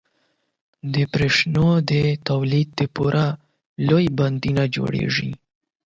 [0.93, 1.91] •د برېښنا د
[2.27, 3.23] تولید لپاره
[3.89, 5.31] لوی بندونه جوړېږي.